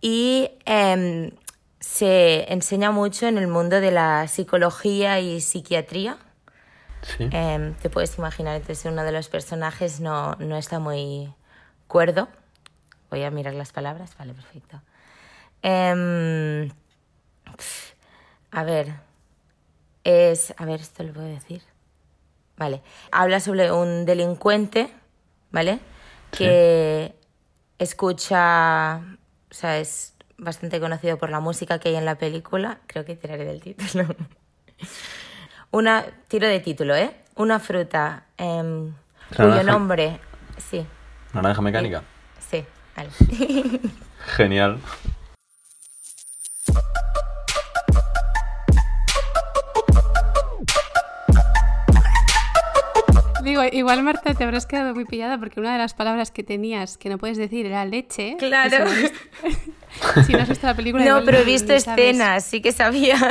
[0.00, 1.32] y em,
[1.80, 6.18] se enseña mucho en el mundo de la psicología y psiquiatría.
[7.04, 7.28] Sí.
[7.30, 11.32] Em, te puedes imaginar, entonces uno de los personajes no, no está muy
[11.86, 12.28] cuerdo.
[13.10, 14.16] Voy a mirar las palabras.
[14.18, 14.80] Vale, perfecto.
[15.62, 16.70] Em,
[18.50, 18.94] a ver,
[20.04, 20.54] es...
[20.56, 21.62] A ver, esto lo puedo decir.
[22.56, 22.82] Vale.
[23.10, 24.90] Habla sobre un delincuente,
[25.50, 25.80] ¿vale?
[26.30, 27.14] Que
[27.78, 29.00] escucha...
[29.50, 32.80] O sea, es bastante conocido por la música que hay en la película.
[32.86, 34.06] Creo que tiraré del título.
[35.74, 37.10] Una, tiro de título, ¿eh?
[37.34, 38.94] Una fruta em,
[39.36, 40.20] cuyo nombre...
[40.56, 40.86] Sí,
[41.32, 42.04] Naranja mecánica.
[42.38, 42.64] sí,
[42.96, 43.10] vale.
[44.36, 44.78] Genial.
[53.42, 56.96] Digo, igual Marta te habrás quedado muy pillada porque una de las palabras que tenías
[56.96, 58.36] que no puedes decir era leche.
[58.38, 58.70] Claro.
[58.70, 61.04] Si no has visto, si no has visto la película.
[61.04, 63.18] No, pero he visto escenas, sí que sabía.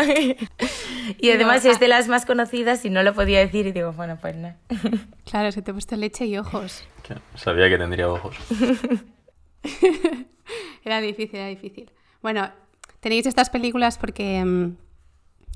[1.19, 4.17] y además es de las más conocidas y no lo podía decir y digo, bueno,
[4.21, 4.53] pues no.
[5.25, 6.83] Claro, es que te he puesto leche y ojos.
[7.35, 8.35] Sabía que tendría ojos.
[10.83, 11.89] Era difícil, era difícil.
[12.21, 12.49] Bueno,
[12.99, 14.75] tenéis estas películas porque mm,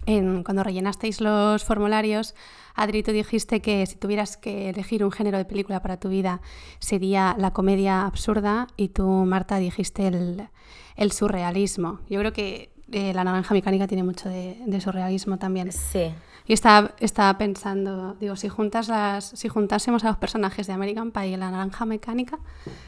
[0.05, 2.33] en- cuando rellenasteis los formularios,
[2.75, 6.41] Adri, tú dijiste que si tuvieras que elegir un género de película para tu vida
[6.79, 10.47] sería la comedia absurda y tú, Marta, dijiste el,
[10.95, 11.99] el surrealismo.
[12.09, 15.71] Yo creo que eh, La Naranja Mecánica tiene mucho de, de surrealismo también.
[15.71, 16.13] Sí.
[16.47, 21.11] Y estaba, estaba pensando, digo, si juntas las, si juntásemos a los personajes de American
[21.11, 22.39] Pie y la naranja mecánica,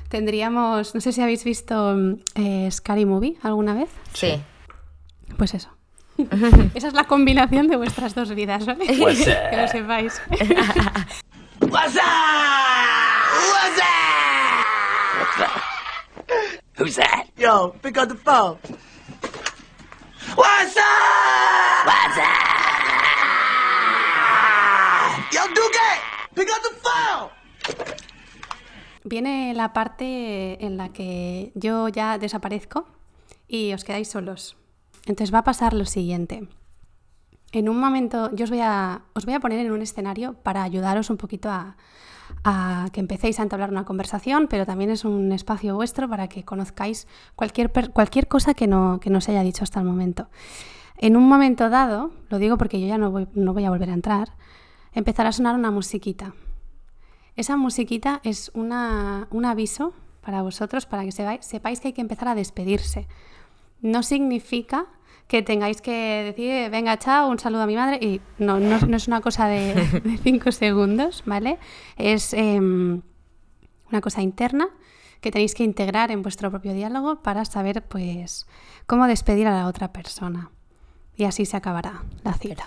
[0.07, 3.89] tendríamos, no sé si habéis visto mm, eh, Scary Movie alguna vez.
[4.13, 4.41] Sí.
[5.38, 5.69] Pues eso.
[6.73, 8.85] Esa es la combinación de vuestras dos vidas, ¿vale?
[8.99, 9.49] What's up?
[9.49, 10.21] que lo sepáis.
[10.29, 12.01] What's up?
[13.51, 13.81] What's
[15.41, 15.62] up?
[16.77, 17.25] Who's that?
[17.38, 18.57] Yo, pick up the phone.
[20.36, 21.86] What's up?
[21.86, 22.24] What's up?
[25.32, 25.89] Yo, Duque,
[26.36, 26.80] pick up the
[29.04, 32.86] viene la parte en la que yo ya desaparezco
[33.48, 34.56] y os quedáis solos.
[35.06, 36.48] Entonces va a pasar lo siguiente.
[37.52, 40.63] En un momento, yo os voy a, os voy a poner en un escenario para
[40.63, 41.76] ayudaros un poquito a,
[42.44, 46.44] a que empecéis a entablar una conversación, pero también es un espacio vuestro para que
[46.44, 50.28] conozcáis cualquier, cualquier cosa que no, que no se haya dicho hasta el momento.
[50.98, 53.89] En un momento dado, lo digo porque yo ya no voy, no voy a volver
[53.89, 54.34] a entrar,
[54.94, 56.34] empezará a sonar una musiquita.
[57.36, 62.02] Esa musiquita es una, un aviso para vosotros, para que sepáis, sepáis que hay que
[62.02, 63.08] empezar a despedirse.
[63.82, 64.88] No significa
[65.30, 69.08] que tengáis que decir, venga, chao, un saludo a mi madre, y no, no, es
[69.08, 71.60] una cosa de, cinco segundos, ¿vale?
[71.98, 73.04] Es em,
[73.92, 74.70] una cosa interna
[75.22, 78.48] que tenéis que integrar en vuestro propio diálogo para saber, pues,
[78.88, 80.50] cómo despedir a la otra persona.
[81.15, 82.65] Y así se acabará la cita.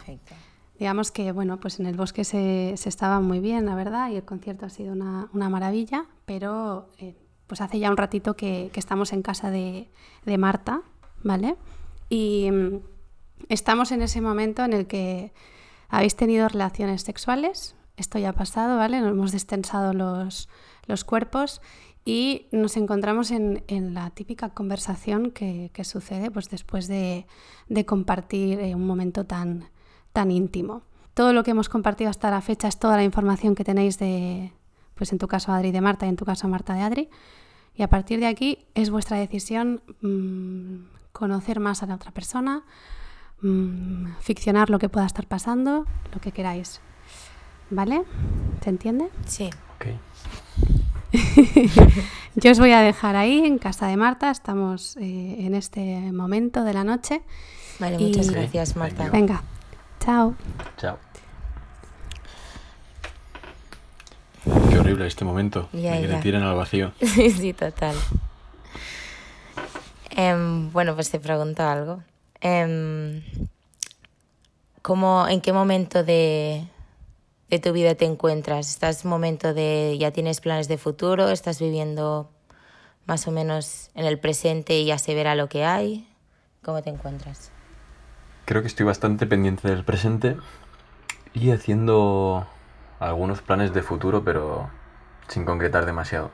[0.79, 4.17] Digamos que, bueno, pues en el bosque se, se, estaba muy bien, la verdad, y
[4.17, 7.17] el concierto ha sido una, una maravilla, pero eh,
[7.49, 9.91] pues hace ya un ratito que, que estamos en casa de,
[10.25, 10.83] de Marta,
[11.25, 11.57] ¿vale?
[12.13, 12.81] Y mm,
[13.49, 15.33] estamos en ese momento en el que
[15.89, 19.01] habéis tenido relaciones sexuales, esto ya ha pasado, ¿vale?
[19.01, 20.51] Nos hemos destensado los,
[20.87, 21.63] los cuerpos
[22.05, 27.25] y nos encontramos en, en la típica conversación que, que, sucede pues, después de,
[27.71, 29.71] de compartir eh, un momento tan,
[30.13, 30.83] tan íntimo.
[31.15, 34.53] Todo lo que hemos compartido hasta la fecha es toda la información que tenéis de,
[34.97, 37.09] pues en tu caso Adri de Marta y en tu caso Marta de Adri.
[37.75, 42.63] Y a partir de aquí es vuestra decisión mmm, conocer más a la otra persona,
[43.41, 46.81] mmm, ficcionar lo que pueda estar pasando, lo que queráis.
[47.71, 48.03] ¿Vale?
[48.63, 49.09] ¿Se entiende?
[49.27, 49.51] Sí.
[49.77, 49.87] Ok.
[52.35, 56.65] Yo os voy a dejar ahí en casa de Marta, estamos eh, en este momento
[56.65, 57.23] de la noche.
[57.79, 59.09] Vale, muchas gracias, Marta.
[59.11, 59.43] Venga,
[60.01, 60.35] chao.
[60.77, 60.99] Chao.
[64.71, 65.69] Qué horrible este momento.
[65.73, 66.21] Ya, Me ya.
[66.21, 66.93] tiran al vacío.
[67.01, 67.95] sí, total.
[70.17, 72.03] Eh, bueno, pues te pregunto algo.
[72.41, 73.23] Eh,
[74.83, 76.67] ¿cómo, ¿En qué momento de,
[77.49, 78.69] de tu vida te encuentras?
[78.69, 81.31] ¿Estás en momento de ya tienes planes de futuro?
[81.31, 82.31] ¿Estás viviendo
[83.07, 86.09] más o menos en el presente y ya se verá lo que hay?
[86.63, 87.51] ¿Cómo te encuentras?
[88.45, 90.37] Creo que estoy bastante pendiente del presente
[91.33, 92.47] y haciendo
[93.01, 94.69] algunos planes de futuro, pero
[95.29, 96.31] sin concretar demasiado.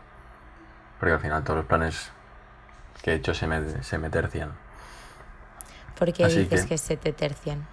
[0.98, 2.10] Porque al final todos los planes
[3.02, 4.52] que he hecho se me, se me tercian.
[5.98, 6.78] ¿Por qué Así dices que- que...
[6.78, 7.66] se te tercian?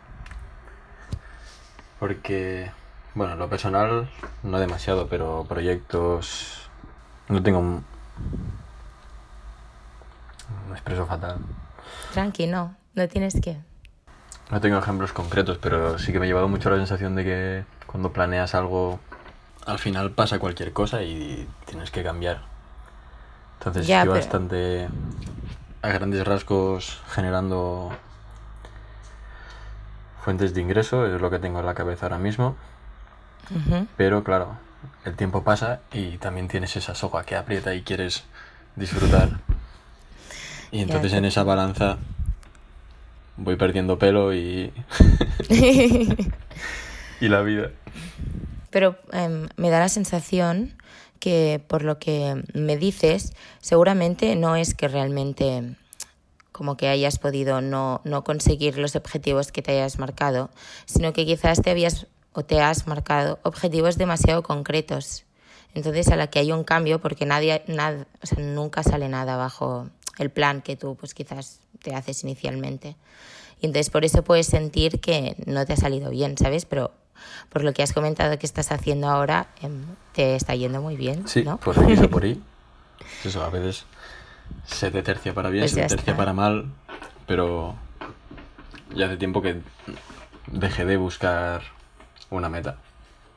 [1.99, 2.71] Porque,
[3.13, 4.09] bueno, lo personal
[4.43, 6.69] no demasiado, pero proyectos
[7.29, 7.85] no tengo un...
[10.69, 11.37] Me expreso fatal.
[12.13, 13.57] Tranqui, no, no tienes que.
[14.51, 17.65] No tengo ejemplos concretos, pero sí que me ha llevado mucho la sensación de que
[17.87, 18.99] cuando planeas algo,
[19.65, 22.43] al final pasa cualquier cosa y tienes que cambiar.
[23.59, 24.87] Entonces Ya, estoy pero- bastante
[25.81, 27.91] a grandes rasgos generando
[30.23, 32.55] fuentes de ingreso, es lo que tengo en la cabeza ahora mismo.
[33.95, 34.57] Pero claro,
[35.05, 38.23] el tiempo pasa y también tienes esa soga que aprieta y quieres
[38.75, 39.39] disfrutar.
[40.71, 41.97] Y entonces en esa balanza
[43.37, 44.73] voy perdiendo pelo y,
[47.21, 47.69] y la vida.
[48.71, 50.73] Pero em, me da la sensación
[51.19, 55.75] que por lo que me dices, seguramente no es que realmente
[56.51, 60.49] como que hayas podido no, no conseguir los objetivos que te hayas marcado,
[60.85, 65.25] sino que quizás te habías o te has marcado objetivos demasiado concretos.
[65.73, 69.35] Entonces, a la que hay un cambio, porque nadie, nada, o sea, nunca sale nada
[69.35, 72.95] bajo el plan que tú pues quizás te haces inicialmente.
[73.61, 76.65] Y entonces por eso puedes sentir que no te ha salido bien, ¿sabes?
[76.65, 76.91] Pero
[77.49, 81.27] por lo que has comentado que estás haciendo ahora, em, te está yendo muy bien,
[81.27, 81.57] Sí, ¿no?
[81.57, 82.41] por aquí o por ahí.
[83.23, 83.85] Eso, a veces
[84.65, 86.17] se te tercia para bien, Pues se te tercia está.
[86.17, 86.71] para mal,
[87.27, 87.75] pero
[88.93, 89.61] ya hace tiempo que
[90.47, 91.61] dejé de buscar
[92.29, 92.77] una meta.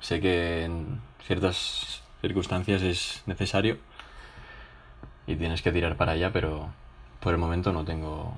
[0.00, 3.78] Sé que en ciertas circunstancias es necesario
[5.26, 6.68] y tienes que tirar para allá, pero
[7.20, 8.34] por el momento no tengo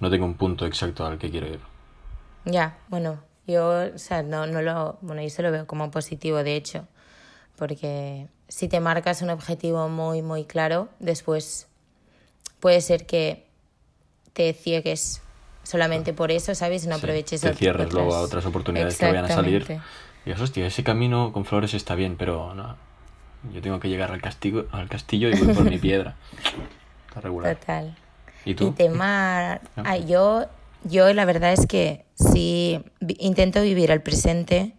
[0.00, 1.60] no tengo un punto exacto al que quiero ir.
[2.44, 6.42] Ya, bueno, yo, o sea, no, no lo, bueno, yo se lo veo como positivo,
[6.42, 6.86] de hecho,
[7.56, 11.68] porque si te marcas un objetivo muy, muy claro, después
[12.60, 13.46] puede ser que
[14.32, 15.22] te ciegues
[15.62, 16.86] solamente por eso, ¿sabes?
[16.86, 19.80] No Sí, aproveches te cierres luego a otras oportunidades que vayan a salir.
[20.24, 22.76] Y dices, hostia, ese camino con flores está bien, pero no.
[23.52, 26.14] Yo tengo que llegar al castillo, al castillo y voy por mi piedra.
[27.08, 27.56] Está regular.
[27.56, 27.96] Total.
[28.44, 28.68] ¿Y tú?
[28.68, 29.60] Y tema...
[29.76, 29.82] ¿No?
[29.84, 30.46] ah, yo,
[30.84, 32.82] yo la verdad es que sí
[33.18, 34.74] intento vivir el presente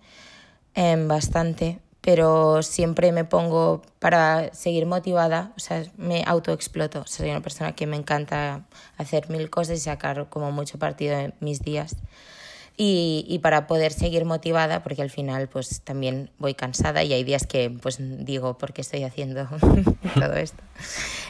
[0.73, 7.05] em, bastante, pero siempre me pongo para seguir motivada, o sea, me autoexploto.
[7.07, 8.65] Soy una persona que me encanta
[8.97, 11.95] hacer mil cosas y sacar como mucho partido de mis días.
[12.75, 17.23] Y, y, para poder seguir motivada, porque al final pues también voy cansada y hay
[17.23, 19.47] días que pues digo, ¿por qué estoy haciendo
[20.15, 20.63] todo esto?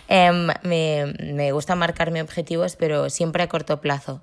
[0.10, 4.22] Um, me, me gusta marcarme objetivos, pero siempre a corto plazo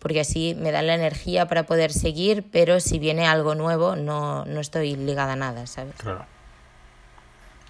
[0.00, 4.44] porque así me dan la energía para poder seguir, pero si viene algo nuevo no,
[4.46, 5.94] no estoy ligada a nada, ¿sabes?
[5.96, 6.26] Claro.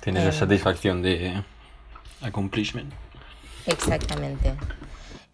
[0.01, 0.38] Tienes la Em.
[0.38, 1.43] satisfacción de
[2.23, 2.90] accomplishment.
[3.66, 4.55] Exactamente.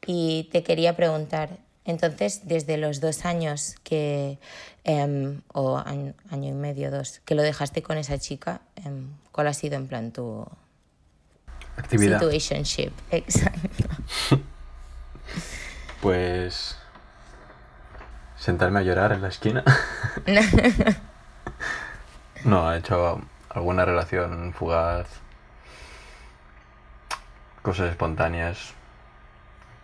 [0.07, 4.39] Y te quería preguntar, entonces, desde los dos años que,
[4.85, 9.47] em, o año, año y medio, dos, que lo dejaste con esa chica, em, ¿cuál
[9.47, 10.47] ha sido en plan tu
[11.77, 12.19] Actividad.
[12.19, 12.91] situationship?
[13.11, 13.89] Exacto.
[16.01, 16.77] Pues
[18.47, 19.65] sentarme a llorar en la esquina.
[22.45, 25.09] no, he hecho alguna relación fugaz,
[27.63, 28.73] cosas espontáneas,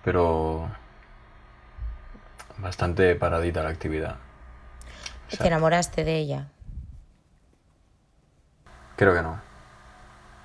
[0.05, 0.70] pero
[2.59, 4.18] bastante paradita la actividad.
[5.33, 6.46] O ¿Te enamoraste de ella?
[8.94, 9.40] creo que no.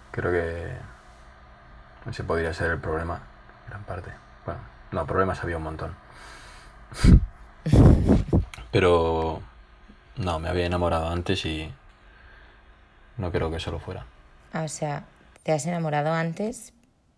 [0.10, 0.72] Creo que
[2.10, 3.22] ese podría ser el problema,
[3.68, 4.10] gran parte.
[4.44, 5.96] Bueno, no, problemas había un montón.
[8.72, 9.42] Pero
[10.18, 11.72] no, me había enamorado antes y
[13.18, 14.06] no creo que eso lo fuera.
[14.54, 15.06] Ah, o sea,
[15.44, 16.74] te has enamorado antes,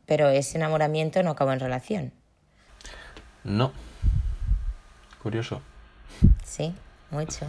[0.05, 2.12] pero ese enamoramiento no acabó en relación.
[3.43, 3.71] No.
[5.21, 5.62] Curioso.
[6.43, 6.75] Sí,
[7.12, 7.45] mucho.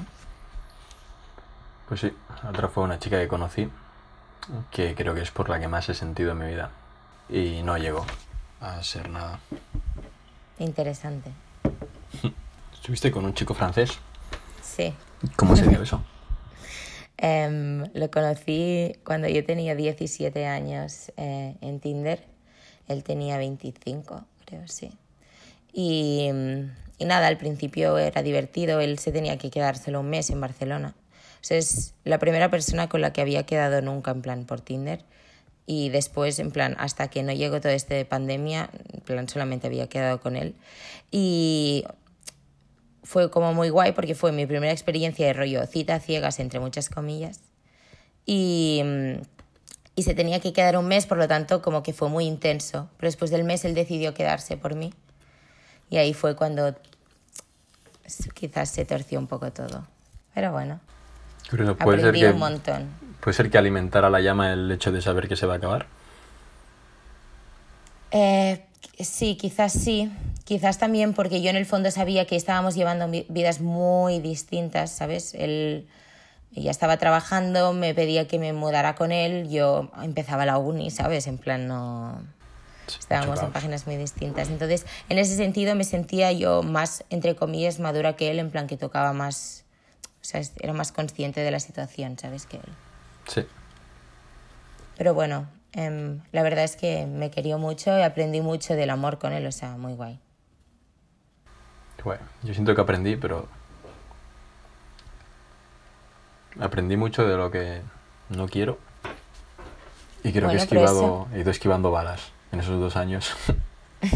[1.88, 3.70] Pues sí, la otra fue una chica que conocí,
[4.70, 6.70] que creo que es por la que más he sentido en mi vida.
[7.28, 8.04] Y no llegó
[8.60, 9.38] a ser nada.
[10.58, 11.32] Interesante.
[12.90, 14.00] ¿Estuviste con un chico francés?
[14.64, 14.92] Sí.
[15.36, 16.02] ¿Cómo se dio eso?
[17.18, 22.24] Em, lo conocí cuando yo tenía 17 años eh, en Tinder.
[22.88, 24.90] Él tenía 25, creo, sí.
[25.72, 26.30] Y,
[26.98, 28.80] y nada, al principio era divertido.
[28.80, 30.96] Él se tenía que quedar solo un mes en Barcelona.
[31.42, 34.62] O sea, es la primera persona con la que había quedado nunca en plan por
[34.62, 35.04] Tinder.
[35.64, 39.68] Y después, en plan, hasta que no llegó todo este de pandemia, en plan, solamente
[39.68, 40.56] había quedado con él.
[41.12, 41.84] Y
[43.02, 46.88] fue como muy guay porque fue mi primera experiencia de rollo cita ciegas, entre muchas
[46.88, 47.40] comillas.
[48.26, 49.22] Y, mm,
[49.96, 52.88] y se tenía que quedar un mes, por lo tanto, como que fue muy intenso.
[52.96, 54.92] Pero después del mes él decidió quedarse por mí.
[55.90, 56.74] Y ahí fue cuando
[58.34, 59.86] quizás se torció un poco todo.
[60.34, 60.80] Pero bueno,
[61.48, 62.88] puede ser, aprendí que, un montón.
[63.20, 65.86] puede ser que alimentara la llama el hecho de saber que se va a acabar.
[68.12, 68.64] Eh,
[68.98, 70.10] sí, quizás sí.
[70.50, 74.90] Quizás también porque yo en el fondo sabía que estábamos llevando vi- vidas muy distintas,
[74.90, 75.32] ¿sabes?
[75.34, 75.86] Él
[76.50, 81.28] ya estaba trabajando, me pedía que me mudara con él, yo empezaba la uni, ¿sabes?
[81.28, 82.20] En plan, no...
[82.98, 84.48] Estábamos en páginas muy distintas.
[84.48, 88.66] Entonces, en ese sentido me sentía yo más, entre comillas, madura que él, en plan
[88.66, 89.64] que tocaba más...
[90.20, 92.46] O sea, era más consciente de la situación, ¿sabes?
[92.46, 92.72] Que él.
[93.28, 93.42] Sí.
[94.98, 99.20] Pero bueno, em, la verdad es que me querió mucho y aprendí mucho del amor
[99.20, 100.18] con él, o sea, muy guay.
[102.04, 103.46] Bueno, yo siento que aprendí, pero
[106.60, 107.82] aprendí mucho de lo que
[108.30, 108.78] no quiero.
[110.22, 113.34] Y creo que he Bueno, esquivado, he ido esquivando balas en esos dos años.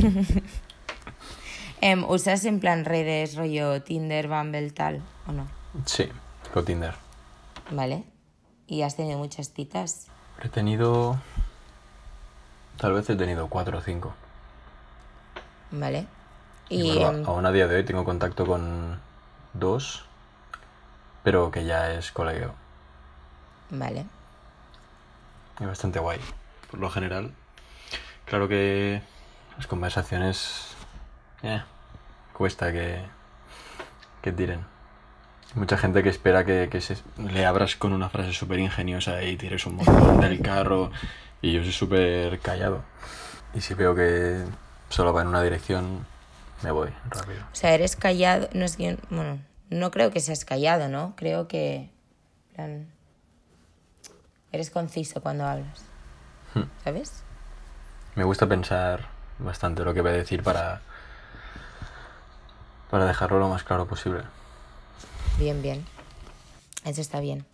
[1.80, 5.46] Em, ¿Usas en plan redes, rollo Tinder, Bumble, tal, o no?
[5.84, 6.08] sí,
[6.54, 6.94] con Tinder.
[7.70, 8.04] ¿Vale?
[8.66, 10.06] ¿Y has tenido muchas citas?
[10.42, 11.20] He tenido.
[12.78, 14.14] Tal vez he tenido cuatro o cinco.
[15.72, 16.06] ¿Vale?
[16.68, 19.00] Y Y, bueno, em, aún a día de hoy tengo contacto con
[19.52, 20.04] dos,
[21.22, 22.54] pero que ya es colegio.
[23.70, 24.06] vale.
[25.60, 26.18] Es bastante guay,
[26.70, 27.32] por lo general.
[28.26, 29.02] Claro que
[29.56, 30.68] las conversaciones
[31.42, 31.62] eh,
[32.32, 33.02] cuesta que,
[34.22, 34.64] que tiren.
[35.54, 39.36] Mucha gente que espera que, que se- le abras con una frase súper ingeniosa y
[39.36, 40.90] tires un montón del carro
[41.40, 42.82] y yo soy súper callado.
[43.54, 44.44] Y si veo que
[44.88, 46.04] solo va en una dirección,
[46.64, 47.40] me voy rápido.
[47.52, 49.38] O sea, eres callado, no es que, bueno,
[49.70, 51.14] no creo que seas callado, ¿no?
[51.16, 51.90] Creo que,
[52.54, 52.86] plan,
[54.52, 55.82] eres conciso cuando hablas,
[56.54, 56.62] Hmm.
[56.84, 57.22] ¿sabes?
[58.14, 59.08] Me gusta pensar
[59.38, 60.80] bastante lo que voy a decir para,
[62.90, 64.22] para dejarlo lo más claro posible.
[65.38, 65.84] Bien, bien.
[66.84, 67.44] Eso está bien.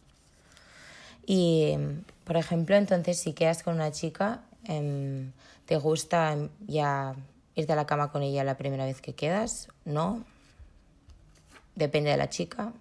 [1.25, 1.77] Y,
[2.25, 5.33] por ejemplo, entonces, si quedas con una chica, em,
[5.65, 6.37] ¿te gusta
[6.67, 7.15] ya
[7.55, 9.69] irte a la cama con ella la primera vez que quedas?
[9.85, 10.25] ¿No?
[11.75, 12.73] Depende de la chica.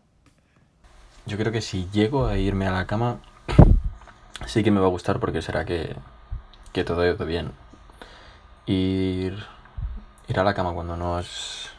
[1.26, 3.20] Yo creo que si llego a irme a la cama,
[4.46, 5.96] sí que me va a gustar porque será que,
[6.74, 7.52] que todo ha ido bien.
[8.66, 9.44] Ir,
[10.28, 11.72] ir a la cama cuando no has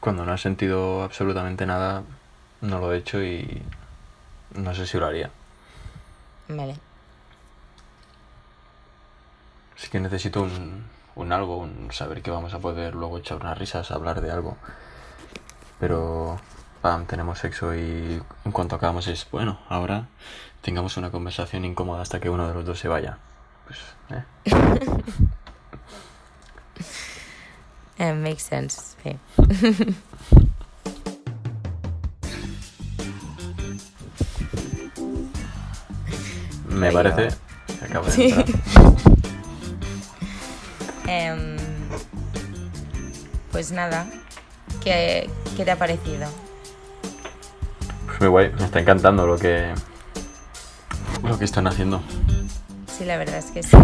[0.00, 2.02] cuando no has sentido absolutamente nada,
[2.62, 3.62] no lo he hecho y
[4.54, 5.30] no sé si lo haría.
[6.48, 6.74] Vale.
[9.76, 10.86] Sí que necesito un,
[11.16, 14.56] un algo, un saber que vamos a poder luego echar unas risas, hablar de algo.
[15.78, 16.38] Pero,
[16.82, 20.08] pam, tenemos sexo y en cuanto acabamos es, bueno, ahora
[20.62, 23.18] tengamos una conversación incómoda hasta que uno de los dos se vaya.
[23.66, 23.78] Pues,
[24.10, 24.24] ¿eh?
[27.98, 29.18] Eh, makes sense, sí.
[36.70, 37.28] Me parece
[37.78, 38.44] de entrar.
[41.12, 41.56] Em,
[43.50, 44.06] pues nada,
[44.84, 46.28] ¿qué, qué te ha parecido?
[48.06, 49.74] Pues muy guay, me está encantando lo que
[51.24, 52.00] lo que están haciendo.
[52.86, 53.76] Sí, la verdad es que sí.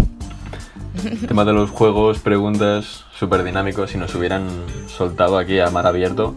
[1.04, 3.90] El tema de los juegos, preguntas, súper dinámicos.
[3.90, 4.48] Si nos hubieran
[4.86, 6.36] soltado aquí a mar abierto,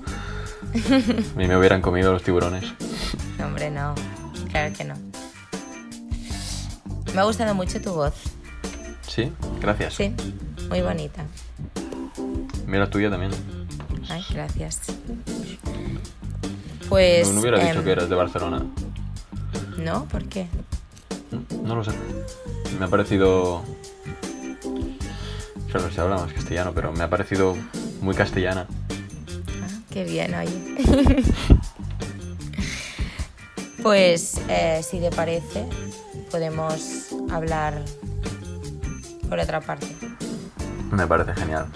[0.74, 2.66] a mí me hubieran comido los tiburones.
[3.38, 3.94] No, hombre, no.
[4.50, 4.96] Claro que no.
[7.14, 8.16] Me ha gustado mucho tu voz.
[9.08, 9.32] Sí,
[9.62, 9.94] gracias.
[9.94, 10.16] Sí,
[10.70, 11.26] muy bonita.
[12.66, 13.32] Mira la tuya también.
[14.10, 14.80] Ay, gracias.
[16.88, 17.28] Pues.
[17.28, 18.66] no, no hubiera dicho em, que eras de Barcelona.
[19.78, 20.48] No, ¿por qué?
[21.64, 21.92] No lo sé.
[22.80, 23.64] Me ha parecido.
[25.72, 27.56] Claro, si hablamos castellano, pero me ha parecido
[28.02, 28.68] muy castellana.
[29.62, 30.76] Ah, qué bien, oye.
[33.84, 35.66] pues, eh, si te parece,
[36.32, 37.84] podemos hablar
[39.30, 39.88] por otra parte.
[40.92, 41.68] Me parece genial.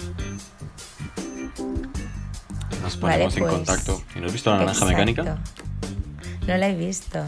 [2.81, 4.01] Nos Vale, ponemos en pues, contacto.
[4.15, 5.37] ¿Y no has visto la naranja mecánica?
[6.47, 7.19] No la he visto.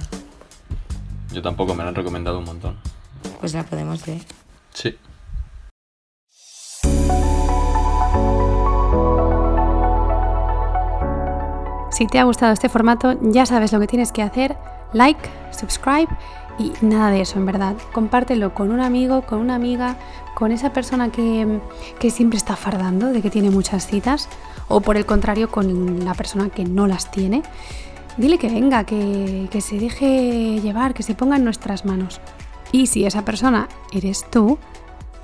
[1.31, 2.77] Yo tampoco, me la han recomendado un montón.
[3.39, 4.21] Pues la podemos ver.
[4.73, 4.97] Sí.
[11.91, 14.57] Si te ha gustado este formato, ya sabes lo que tienes que hacer.
[14.91, 16.07] Like, subscribe
[16.57, 17.75] y nada de eso, en verdad.
[17.91, 19.97] Compártelo con un amigo, con una amiga,
[20.35, 21.59] con esa persona que,
[21.99, 24.29] que siempre está fardando de que tiene muchas citas.
[24.67, 27.43] O por el contrario, con la persona que no las tiene.
[28.17, 32.21] Dile que venga, que, que se deje llevar, que se ponga en nuestras manos.
[32.71, 34.57] Y si esa persona eres tú,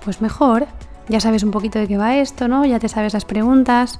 [0.03, 0.67] pues mejor.
[1.07, 2.65] Ya sabes un poquito de qué va esto, ¿no?
[2.65, 3.99] Ya te sabes las preguntas.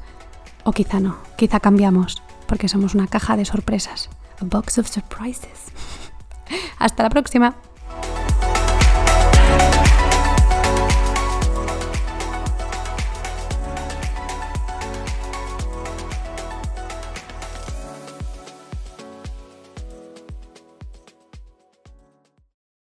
[0.64, 4.10] O quizá no, quizá cambiamos, porque somos una caja de sorpresas.
[4.40, 5.72] A box of surprises.
[6.78, 7.56] Hasta la próxima.